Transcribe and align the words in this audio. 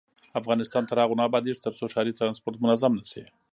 افغانستان 0.39 0.83
تر 0.89 0.97
هغو 1.03 1.17
نه 1.19 1.23
ابادیږي، 1.29 1.63
ترڅو 1.65 1.85
ښاري 1.93 2.13
ترانسپورت 2.19 2.57
منظم 2.63 2.91
نشي. 2.99 3.23